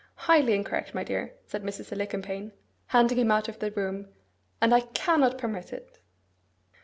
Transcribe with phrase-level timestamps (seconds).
[0.25, 1.91] 'Highly incorrect, my dear,' said Mrs.
[1.91, 2.53] Alicumpaine,
[2.87, 4.07] handing him out of the room,
[4.59, 5.99] 'and I cannot permit it.